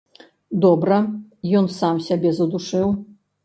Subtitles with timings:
[0.65, 0.97] Добра,
[1.61, 2.89] ён сам сябе задушыў.